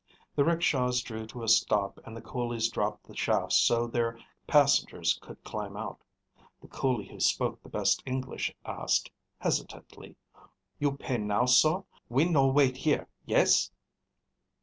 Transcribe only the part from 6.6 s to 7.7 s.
coolie who spoke the